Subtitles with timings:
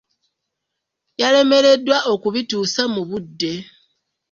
[1.21, 3.53] Yalemereddwa okubituusa mu budde.